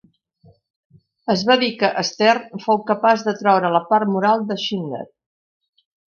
[1.33, 5.05] Es va dir que Stern fou capaç de traure la part moral de Schindler.